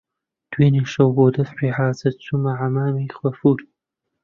دوێنێ 0.51 0.83
شەو 0.93 1.09
بۆ 1.17 1.25
دەفعی 1.37 1.75
حاجەت 1.77 2.15
چوومە 2.25 2.53
حەممامی 2.59 3.13
غەفوور 3.19 3.59